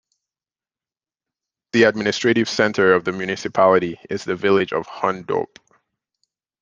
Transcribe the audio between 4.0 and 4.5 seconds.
is the